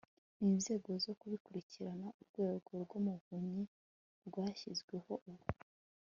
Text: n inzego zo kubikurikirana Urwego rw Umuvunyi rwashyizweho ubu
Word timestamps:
n 0.37 0.41
inzego 0.53 0.89
zo 1.03 1.11
kubikurikirana 1.19 2.07
Urwego 2.19 2.71
rw 2.83 2.91
Umuvunyi 2.99 3.63
rwashyizweho 4.27 5.13
ubu 5.29 5.47